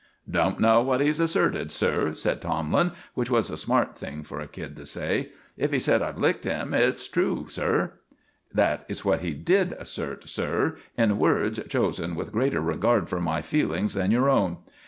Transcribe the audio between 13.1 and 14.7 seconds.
my feelings than your own.